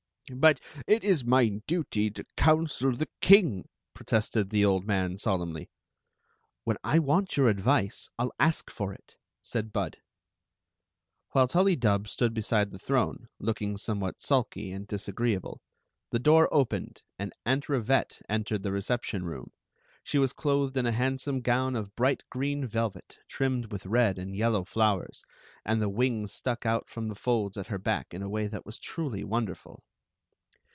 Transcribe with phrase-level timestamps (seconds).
[0.33, 5.69] But it is my duty to counsel the king," protested the old man, solemnly.
[6.63, 9.97] "When I want your advice I '11 ask for it," said Bud.
[11.31, 15.59] While Tullydub stood beside the throne, looking somewhat sulky and disagreeable,
[16.11, 19.51] the door opened and Aunt Rivette entered the reception room.
[20.01, 24.17] She was clothed in a handsome gown of bright green vel vet, trimmed with red
[24.17, 25.25] and yellow flowers,
[25.65, 28.65] and the wings stuck out from the folds at her back in a way that
[28.65, 29.83] was truly wonderful.